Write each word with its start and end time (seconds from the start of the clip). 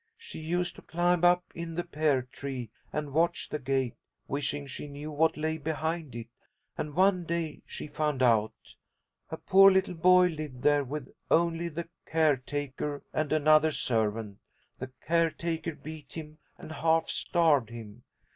"She 0.17 0.39
used 0.39 0.75
to 0.77 0.81
climb 0.81 1.23
up 1.23 1.43
in 1.53 1.75
the 1.75 1.83
pear 1.83 2.23
tree 2.23 2.71
and 2.91 3.13
watch 3.13 3.49
the 3.49 3.59
gate, 3.59 3.93
wishing 4.27 4.65
she 4.65 4.87
knew 4.87 5.11
what 5.11 5.37
lay 5.37 5.59
behind 5.59 6.15
it, 6.15 6.27
and 6.75 6.95
one 6.95 7.23
day 7.23 7.61
she 7.67 7.85
found 7.85 8.23
out. 8.23 8.75
A 9.29 9.37
poor 9.37 9.69
little 9.69 9.93
boy 9.93 10.25
lived 10.29 10.63
there 10.63 10.83
with 10.83 11.13
only 11.29 11.69
the 11.69 11.87
care 12.07 12.37
taker 12.37 13.03
and 13.13 13.31
another 13.31 13.71
servant. 13.71 14.39
The 14.79 14.87
care 15.05 15.29
taker 15.29 15.75
beat 15.75 16.13
him 16.13 16.39
and 16.57 16.71
half 16.71 17.07
starved 17.07 17.69
him. 17.69 18.03